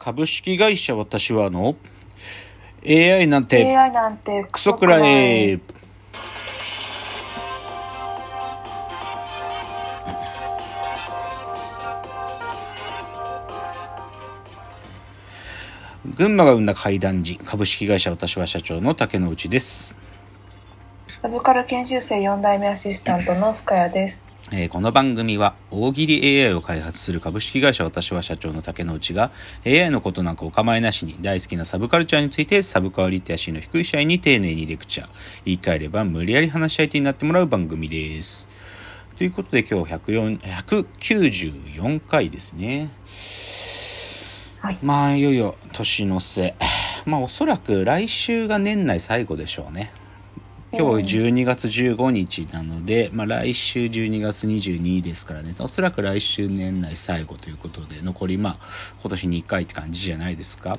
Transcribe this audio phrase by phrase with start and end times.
[0.00, 1.76] 株式会社私はの
[2.88, 5.60] AI なんて AI なんてクソくらい。
[16.16, 19.94] 群馬が生んだ怪談時株式会社私は社長の竹之内です、
[21.20, 24.29] サブカル研修生4代目アシスタントの深谷です。
[24.52, 29.30] えーこの番組は大喜利 AI を開発する株式会社私は社長の竹之内が
[29.64, 35.08] AI のことなんかお構いなしに大好きなサブカルチャーについてサブカルリテラシーの低い社員に丁寧にレクチャー。
[35.44, 38.48] 言い換えれば無理やり話し相手になってもらう番組です。
[39.16, 42.90] ということで今日104 194回ですね。
[44.58, 44.78] はい。
[44.82, 46.56] まあいよいよ年の瀬。
[47.06, 49.92] まあおそらく来週が年内最後でしょうね
[50.72, 58.58] 今日12月15日なので、まあ、来週12月22ですからねおそらく来週年内最後ということで残りまあ
[59.02, 60.78] 今年2回って感じじゃないですか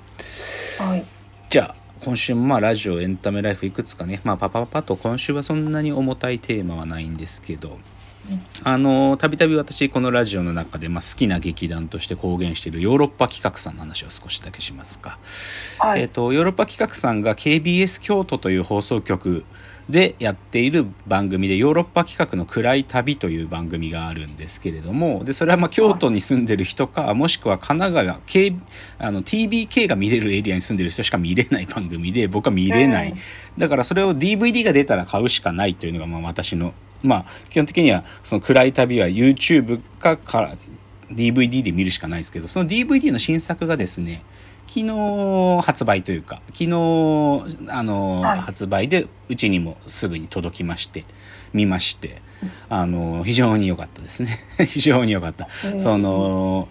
[0.80, 1.04] はい。
[1.50, 7.78] じゃあ今週もまあラジオエンタメライフいくつかねまあパパパパと今週はそんなに重たいテーマはないんですけど
[8.64, 15.20] あのたびたび私このラジオの中で、まあ、好きな劇団として公言しているヨーロッパ企画さんの話を少しだけしますか。
[15.80, 16.02] はい。
[16.02, 19.44] えー、とヨーロッパ企画さんが KBS 京都という放送局
[19.92, 28.56] でやっている番組でヨーロッパ企画の暗い旅という番組があるんですけれどもでそれはまあ京都に住んでる人かもしくは神奈川 K
[28.98, 33.18] あの TBK が見れるエリアに住んでる人しか見れない番組で僕は見れない、うん
[33.58, 40.58] だからそれを DVD が出たら買うしかないというのがまあ私のまあ基本的にはその暗い旅は YouTube かから
[41.12, 44.24] DVD で見るしかないですけどその DVD の新作がですね
[44.74, 46.70] 昨日発売というか昨日
[47.68, 48.40] あの、はい。
[48.40, 51.04] 発売でうちにもすぐに届きまして
[51.52, 52.22] 見まして
[52.70, 54.30] あの非常に良かったですね。
[54.66, 55.80] 非常に良かった、うん。
[55.82, 56.70] その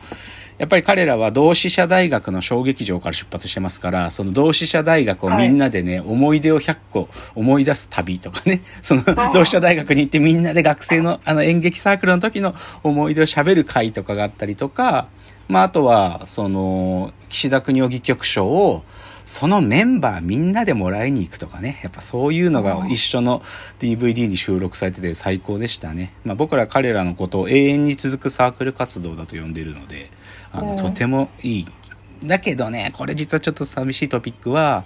[0.57, 8.63] やっぱり彼らは同志社大学の小劇場から出発してますからその同志社大学をみんなでね、思い出を100個思い出す旅とかね。
[8.81, 15.09] そのあ同志社大学に行ってみんなで学生のあの演劇サークルの時の思い出をしゃべる会とかがあったりとか、
[15.51, 18.85] まあ、あとはその岸田邦夫戯曲賞を
[19.27, 21.81] そのメンバーみんなでもらいに行くとかね。
[21.83, 23.43] やっぱそういうのが一緒の
[23.79, 30.11] DVD に収録されてて最高でしたね、まあ、僕ら彼らのことを永遠に続くサークル活動だと呼んでるので
[30.53, 30.77] あのうん。
[30.77, 31.67] とてもいい。
[32.25, 34.85] だけどねこれ実はちょっと寂しいトピックは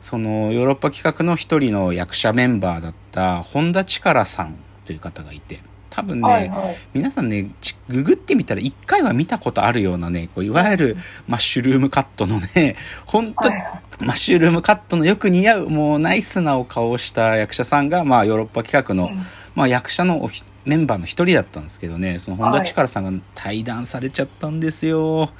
[0.00, 5.60] そのヨーロッパ企画の一人の役者メンバーだった本田力さんという方がいて
[5.94, 6.48] 多分ね、はい。
[6.48, 6.76] はい。
[6.92, 10.96] 皆さんねちググってみたら一回は見たことあるようなねこういわゆる
[11.28, 13.64] マッシュルームカットのね 本当はい。
[14.00, 25.30] マッシュルームカットのよく似合うもうナイスなお顔をした役者さんが、まあ、ヨーロッパ企画の、うんまあ、役者のおひメンバーの一人だったんですけどねその本田はい力さんが対談されちゃったんですよ。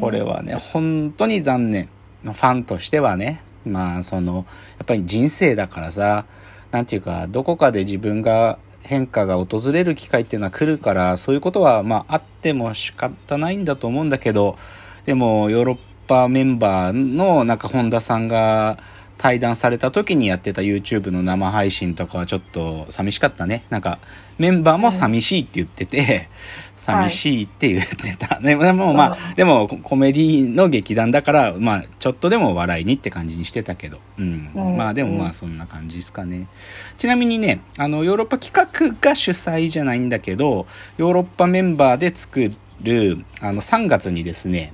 [0.00, 1.88] これはね本当に残念
[2.22, 6.26] ファンとしてはねまあそのやっぱり人生だからさ
[6.70, 14.56] なんていうかどこかで自分が変化が訪れる機会っていうのは来るからそういうことはまああっても仕方ないんだと思うんだけど
[15.06, 18.78] でもヨーロッパメンバーのなんか本田さんが
[19.20, 23.66] 対談された時にやってた YouTube の生配信とかはちょっと寂しかったね。
[23.68, 23.98] なんか
[24.38, 26.30] メンバーも寂しいって言ってて、
[26.74, 34.50] 寂しいって言ってた、ね、でもまあでもコメディの劇団だからまあちょっとでも笑いにって感じにしてたけど、うん。
[34.54, 34.76] うん。
[34.78, 36.46] まあでもまあそんな感じですかね。
[36.96, 40.66] ちなみにねあのヨーロッパ企画が主催じゃないんだけど
[40.96, 42.50] ヨーロッパメンバーで作
[42.80, 44.72] るあの3月にですね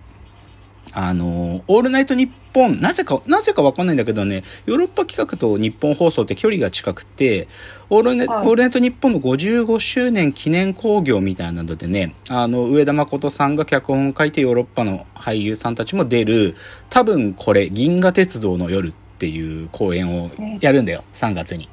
[0.98, 7.48] あの、オールナイトニッポン、なぜか、なぜかわかんないんだけどね、ヨーロッパ企画と日本放送って距離が近くて、
[7.90, 16.56] オールネ、はいオールナイトニッポンの55周年記念興行みたいなのでね、あの、上田誠さんが脚本を書いてヨーロッパの俳優さんたちも出る、
[16.88, 20.30] 多分これ、銀河鉄道の夜っていう公演を
[20.62, 21.68] やるんだよ、3月に。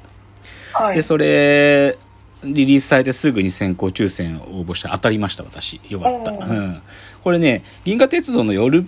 [0.74, 1.02] はいで、。
[1.02, 1.96] それ、
[2.42, 5.80] リリースされてすぐに先行抽選を応募したら当たりました、私。
[5.88, 6.30] よかった。
[6.32, 6.82] うん。
[7.22, 8.84] これね、銀河鉄道の夜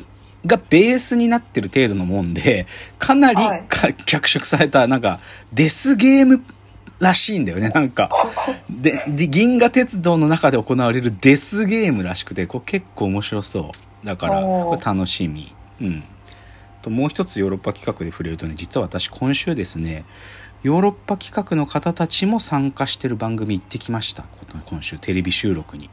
[0.46, 2.66] がベースになってる程度のもんで、
[2.98, 5.20] かなりはいか脚色された、なんか、
[5.52, 6.42] デスゲーム
[6.98, 8.10] らしいんだよね、なんか。
[8.70, 13.72] で、で銀河鉄道の中で行われるデスゲームらしくて、これ結構面白そ
[14.02, 14.06] う。
[14.06, 14.40] だから、
[14.84, 15.52] 楽しみ。
[15.80, 16.04] うん。
[16.86, 20.04] ともう一つヨーロッパ企画で触れるとね実は私今週ですね
[20.62, 24.24] ヨーロッパ企画の方たちも参加してる番組行ってきました
[24.66, 25.90] 今週テレビ収録にうん。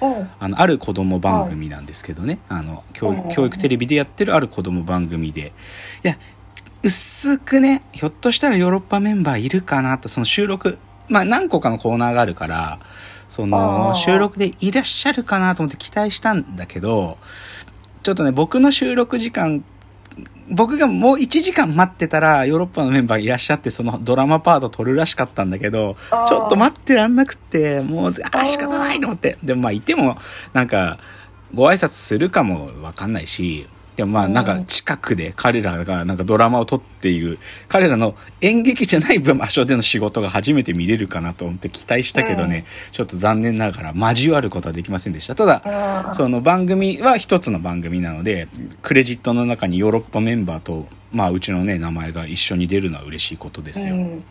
[0.00, 3.14] あのある子供番組なんですけどね、あの教
[3.46, 5.52] 育テレビでやってるある子供番組で。
[6.04, 6.18] いや
[6.82, 10.78] 薄くねひょっとしたらヨーロッパメンバーいるかなとその収録
[11.08, 12.78] まあ何個かのコーナーがあるから
[13.28, 13.94] そあのー。
[13.94, 17.18] 収録でいらっしゃるかなと思って期待したんだけど
[18.06, 19.64] ちょっとね、僕の収録時間、
[20.48, 25.96] 僕がもう1時間待ってたら、ヨーロッパのメンバーいらっしゃって、そのドラマパート撮るらしかったんだけど、
[26.28, 29.38] ちょっと待ってらんなくって、もう、あー、仕方ないと思って。
[29.42, 30.16] でもまあ、いても、
[30.52, 30.98] なんか、
[31.54, 33.66] ご挨拶するかもわかんないし、
[33.96, 45.34] でもまあ、なんか近くで彼らがなんかドラマを撮っている、彼らの演劇じゃない場所での仕事が初めて見れるかなと思って期待したけどね、ちょっと残念ながら交わることはできませんでした。
[45.34, 48.48] ただ、その番組は一つの番組なので、
[48.82, 53.94] クレジットの中にヨーロッパメンバーと、まあ、うちのね、名前が一緒に出るのは嬉しいことですよ。
[53.94, 54.24] うん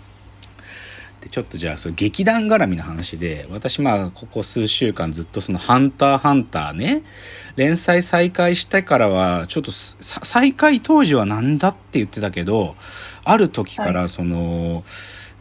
[1.25, 7.01] でちょっとじゃあその劇団絡みの話で私まあここ数週間ずっとその「ハンターハンターね」
[7.57, 12.75] 連載再開してからはちょっと再開当時はなんだって言ってたけど
[13.23, 14.83] ある時からその、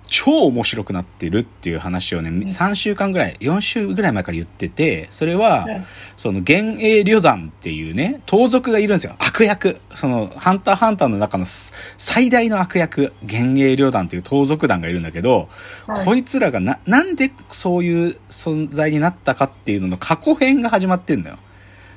[0.06, 5.84] 超面白くなってるっていう話をね3週間ぐらい4週ぐらい前から言っててそれは、はい
[6.16, 9.16] その幻影旅団っていうね盗賊がいるんですよ。
[9.18, 9.78] 悪役。
[9.94, 13.12] そのハンターハンターの中のす最大の悪役。
[13.22, 15.48] 幻影旅団っていう盗賊団がいるんだけど、
[15.86, 16.04] はい。
[16.04, 21.38] こいつらがななんでそういう存在になったかっていうのの過去編が始まってんだよ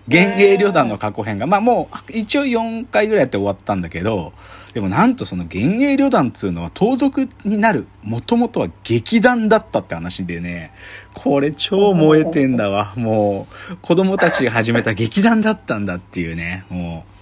[0.07, 4.33] 幻影旅団の過去編がまあもう一応4回ぐらいやって終わったんだけど
[4.74, 10.71] でもなんとその幻影旅団っつうのは盗賊になるもともとは劇団だったって話でね
[11.13, 12.94] これ超燃えてんだわ。
[12.95, 17.18] もう子供たちが始めた劇団だったんだっていうねもう。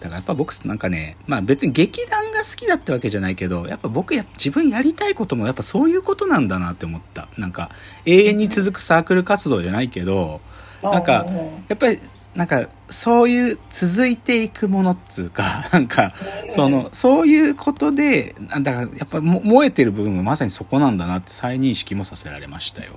[0.00, 7.26] だからやっぱ僕なんかねまあ別に劇団が好きだってわけじゃないけどやっぱ僕や自分やりたいこともやっぱそういうことなんだなって思った。
[7.38, 7.70] なんか
[8.06, 10.40] 永遠に続くサークル活動じゃないけど
[10.82, 11.36] なんかうん。
[11.36, 11.98] やっぱり
[12.34, 16.12] なんかそういう続いていくものっつうか なんか
[16.48, 22.92] そのそういうことでだからやっぱも燃えてる部分はまさにそこなんだなって再認識もさせられましたよ。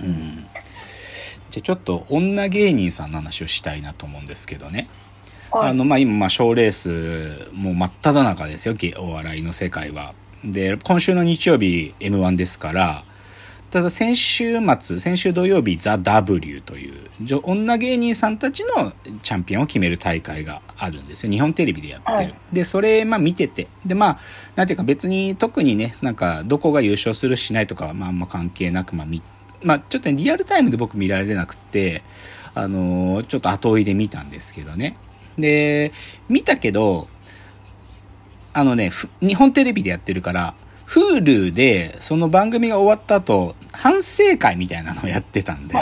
[0.00, 0.46] うん、
[1.50, 4.88] じゃあちょっと女芸人さんの話をしたいなと思うんですけどね。
[5.52, 10.14] はいあのまあ今まあ賞レースもう真っ只中ですよげお笑いの世界は。
[10.44, 13.04] で今週の日曜日 m 1ですから
[13.70, 17.10] ただ先週末先週土曜日「ザ・ w という
[17.44, 21.32] 女芸人さんたちのチャンピオンを決める大会があるんですよ。
[21.32, 22.34] 日本テレビでやってる、はい。
[22.52, 23.68] でそれまあ見てて。
[23.86, 24.18] でまあ
[24.56, 29.22] なんていうか別に特にねなんかどこが優勝するしないとかはまああんま関係なくまあ見
[29.62, 32.02] まあちょっとねリアルタイムで僕見られなくて
[32.54, 34.96] あのーちょっと後追いで見たんですけどね。
[35.38, 35.92] で
[36.28, 37.06] 見たけど
[38.52, 40.54] あのねふ日本テレビでやってるから
[40.90, 45.76] Hulu でその番組が終わった後反省会みたいなのをやってたんで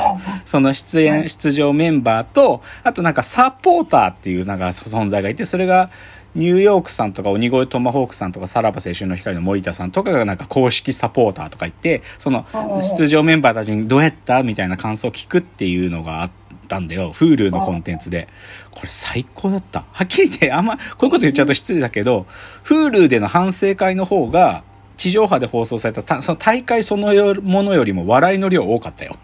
[0.44, 5.88] その出演出場メンバーとあとなんかサポーターっていうなんか存在がいてそれが
[6.34, 12.46] ニューヨークさんとか鬼越トマホークさんとかさらば青春の光の森田さんとかがなんか公式サポーターとか言ってその
[12.78, 16.30] 出場メンバーたちにどうやったみたいな感想を聞くっていうのがあっ
[16.68, 18.28] たんだよ Hulu のコンテンツで。
[18.70, 19.86] これ最高だった。
[19.90, 22.26] はっきり言ってあんまこういうこと言っちゃうと失礼だけど
[22.64, 24.62] Hulu での反省会の方が
[24.98, 27.06] 地上波で放送されたたその大会その
[27.40, 29.16] ものよりも笑いの量多かったよ。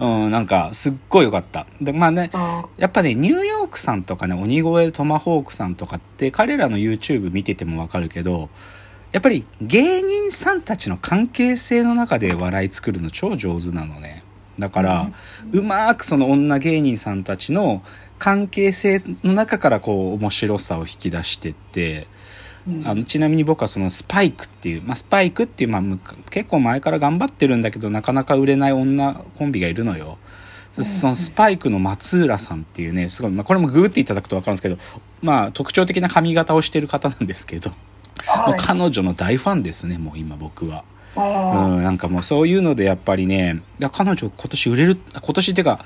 [0.00, 1.64] うん、うん、なんかすっごい良かった。
[1.80, 8.50] でまあねあやっぱねニューヨークさんとかね鬼越トマホークさんとかって彼らの YouTube 見ててもわかるけど
[9.12, 14.24] やっぱり芸人さんたちの関係性の中で笑い作るの超上手なのね。
[14.58, 15.10] だから、
[15.52, 17.82] うまーくその女芸人さんたちの
[18.20, 22.13] 関係性の中からこう面白さを引き出してってうん
[22.84, 25.82] あのちなみに僕はそのスパイクっていう、まあ、スパイクっていう、まあ、
[26.30, 30.16] 結構前から頑張ってるんだけどなかなか売れない女コンビがいるのよ。
[30.82, 34.78] そのスパイクの松浦さんっていうねすごい、まあ、これもグーっていただくと分かるんですけど、
[35.22, 37.70] まあ、特徴的な髪型をしてる方なんですけど、
[38.26, 38.58] はい。
[38.58, 40.84] 彼女の大ファンですねもう今僕は。
[41.16, 45.84] うん、なんかもうそういうのでやっぱりね彼女今年売れる今年っていうか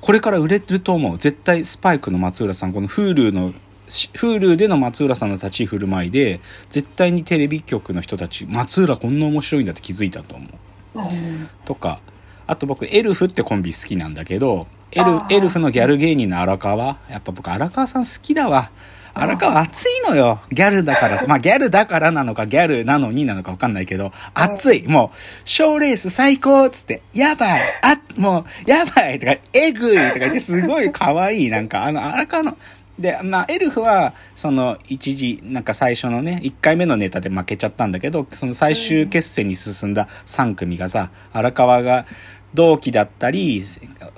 [0.00, 1.18] これから売れると思う。
[1.18, 3.54] 絶対スパイクの松浦さんこの Hulu のし
[3.88, 6.40] Hulu での松浦さんの立ち振る舞いで
[6.70, 10.46] 絶対にテレビ局の人たち松浦こんな面白いんだって気づいたと思
[10.94, 10.98] う。
[10.98, 11.48] うん。
[11.64, 12.00] とか
[12.46, 18.70] あと僕エルフってコンビ好きなんだけどエルエルフのギャル芸人の荒川やっぱ僕荒川さん好きだわ。
[19.14, 20.40] 荒川熱いのよ。
[20.50, 24.84] ギャルだからまあギャルだからなのかギャルなのになのか分かんないけど熱い。
[24.86, 27.60] もう賞レース最高っつってやばい。
[27.82, 29.18] あもうやばい。
[29.18, 29.98] とかえぐい。
[29.98, 31.50] とか言ってすごい可愛い。
[31.50, 32.56] なんかあの荒川の
[32.98, 42.06] で、まあ、エルフは、その、一時、なんか最初のね、1回目のネタで負けちゃったんだけど、その最終決戦に進んだ3組がさ、荒川が
[42.54, 43.62] 同期だったり、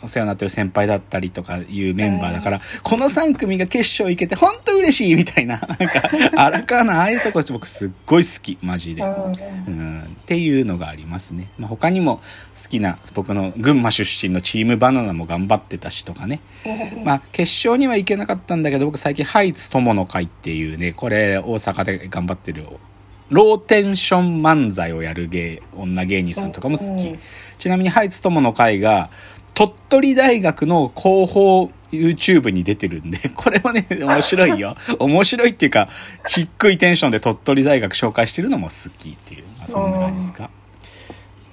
[0.02, 9.02] お世話になってる先輩だったりとかいうメンバーだから、この3組が決勝行けて、ほんと嬉しいみたいな、なんか、荒川のああいうとこ僕すっごい好き、マジで。
[9.02, 9.32] うん。
[9.66, 9.99] うん、
[10.30, 11.50] っっていうのがありますね。
[11.58, 12.18] まあ、他にも
[12.54, 16.38] 好きな僕の群馬出身のチームバナナも頑張ってたしとかね。
[17.04, 22.64] まあ、決勝には行けなかったんだけど、僕最近ハイツ友の会っていうね、これ大阪で頑張ってる
[23.30, 27.18] ローテンション漫才をやる芸、女芸人さんとかも好き。
[27.58, 29.10] ちなみにハイツ友の会が、
[29.54, 34.76] 鳥取大学の広報 YouTube に出てるんで、 これはね、面白いよ。
[34.98, 35.88] 面白いっていうか、
[36.28, 40.50] 低いテンションで鳥取大学紹介してるのも好きっていう、まあ、そんな感じですか？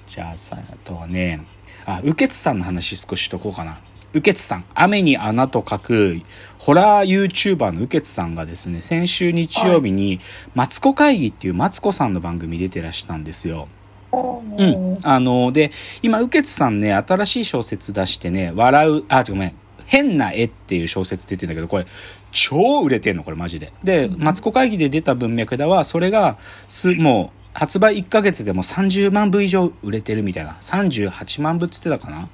[0.06, 1.44] じゃあさ、あとはね、
[1.86, 3.80] あ、右傑さんの話少ししとこうかな。
[4.14, 6.22] 右傑さん、雨に穴と書く、
[6.58, 10.18] ホラー YouTuber の右傑さんがですね、先週日曜日に、
[10.54, 13.68] マツコ会議っていうマツコさんの番組出てらしたんですよ。
[14.10, 14.16] う
[14.64, 14.96] ん。
[15.02, 21.86] あの、で、今、右傑さんね、新しい小説出してね、笑う、あ、ごめん、変な絵っていう小説出てんだけど、これ、
[22.30, 23.74] 超売れてんの、これマジで。
[23.84, 26.38] で、マツコ会議で出た文脈では、それが、
[26.70, 30.52] す、もう、発売1ヶ月でも30万部以上売れてるみたいな。
[30.60, 32.28] 38万部っつってたかな。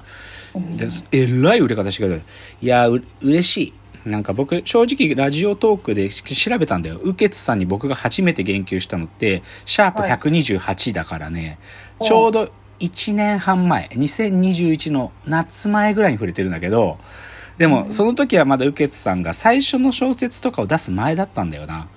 [0.76, 2.23] でえらい売れ方してくれる。
[2.61, 3.57] いや、う、嬉し
[4.04, 4.11] い。
[4.11, 7.00] なんか僕、正直ラジオトークで調べたんだよ。
[7.02, 11.59] ウケツさんに僕が初めて言及したのって、シャープ128だからね、
[11.99, 12.50] はい、ちょうど
[12.81, 16.99] 1年半前、2021の夏前ぐらいに触れてるんだけど、
[17.57, 21.88] でも、その時はまだウケツさんが最初の小説とかを出す前だったんだよな。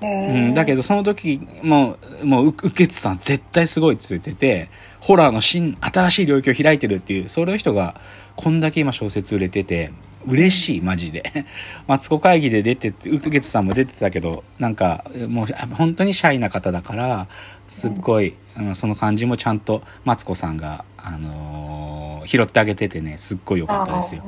[0.00, 4.68] うん、だけどその時もう、もう、ウケツさん絶対すごいって言ってて、
[5.00, 8.00] ホラーの新、新しい領域を開いてるっていう、その人が、
[8.36, 9.90] こんだけ今小説売れてて、
[10.26, 11.44] 嬉しい、マジで。
[11.86, 17.26] マツコ会議で出てて、ウケツさんも出てたけど、なんか、もう、本当にシャイな方だから、
[17.68, 24.24] すっごい、うん、その感じもちゃんと、マツコさんが、あのー、拾ってあげててね、すっごい良かったですよ。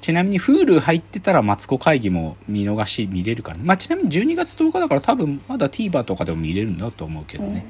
[0.00, 3.64] ちなみに Hulu 入ってたらマツコ会議も見逃し見れるからね。
[3.64, 7.64] まあちなみに12月10日だから多分まだ TVer とかでも見れるんだと思うけどね。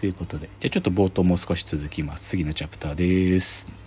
[0.00, 0.48] ということで。
[0.60, 2.30] じゃあちょっと冒頭もう少し続きます。
[2.30, 3.79] 次のチャプターです。